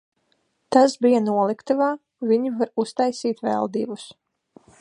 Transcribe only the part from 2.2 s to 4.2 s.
viņi var uztaisīt vēl divus.